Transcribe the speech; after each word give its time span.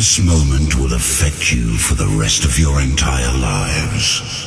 This 0.00 0.18
moment 0.18 0.76
will 0.76 0.94
affect 0.94 1.52
you 1.52 1.76
for 1.76 1.92
the 1.92 2.06
rest 2.18 2.46
of 2.46 2.58
your 2.58 2.80
entire 2.80 3.36
lives. 3.36 4.46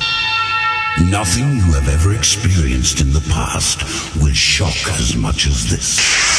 Nothing 1.11 1.57
you 1.57 1.73
have 1.73 1.87
ever 1.89 2.15
experienced 2.15 3.01
in 3.01 3.13
the 3.13 3.23
past 3.29 3.83
will 4.19 4.33
shock 4.33 4.73
as 4.99 5.15
much 5.15 5.45
as 5.45 5.69
this. 5.69 6.32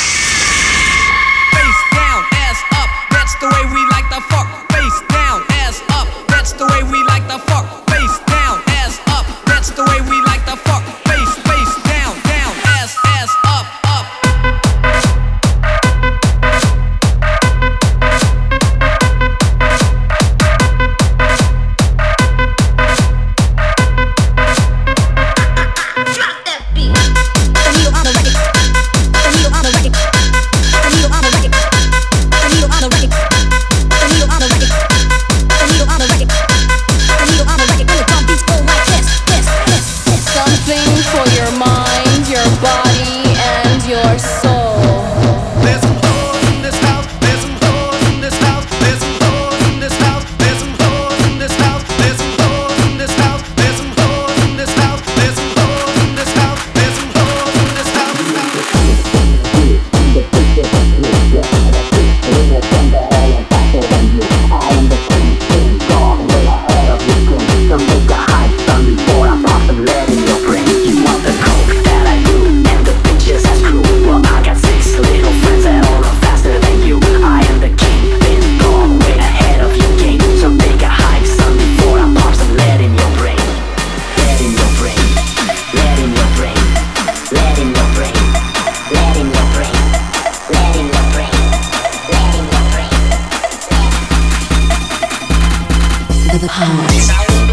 the 96.38 96.48
past. 96.48 97.43